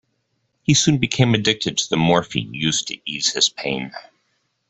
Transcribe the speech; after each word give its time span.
He 0.63 0.73
soon 0.73 0.97
became 0.97 1.35
addicted 1.35 1.77
to 1.77 1.87
the 1.91 1.95
morphine 1.95 2.55
used 2.55 2.87
to 2.87 2.97
ease 3.05 3.33
his 3.33 3.49
pain. 3.49 3.91